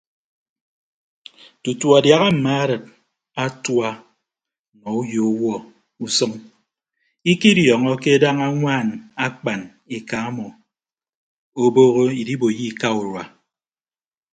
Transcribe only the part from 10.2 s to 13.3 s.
ọmọ obooho idiboiyo ika urua.